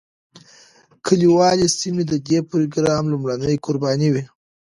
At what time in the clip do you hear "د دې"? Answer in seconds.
2.07-2.39